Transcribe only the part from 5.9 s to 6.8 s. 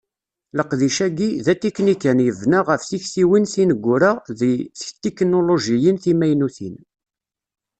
timaynutin.